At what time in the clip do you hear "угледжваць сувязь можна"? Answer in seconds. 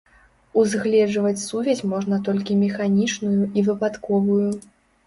0.61-2.15